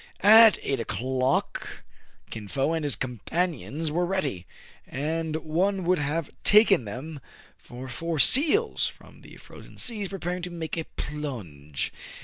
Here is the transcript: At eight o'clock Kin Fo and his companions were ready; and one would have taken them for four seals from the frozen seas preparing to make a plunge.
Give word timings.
At 0.23 0.57
eight 0.63 0.79
o'clock 0.79 1.83
Kin 2.31 2.47
Fo 2.47 2.73
and 2.73 2.83
his 2.83 2.95
companions 2.95 3.91
were 3.91 4.03
ready; 4.03 4.47
and 4.87 5.35
one 5.35 5.83
would 5.83 5.99
have 5.99 6.31
taken 6.43 6.85
them 6.85 7.19
for 7.55 7.87
four 7.87 8.17
seals 8.17 8.87
from 8.87 9.21
the 9.21 9.35
frozen 9.37 9.77
seas 9.77 10.07
preparing 10.07 10.41
to 10.41 10.49
make 10.49 10.75
a 10.75 10.85
plunge. 10.97 11.93